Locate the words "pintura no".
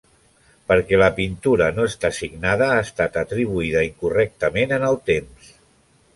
1.19-1.85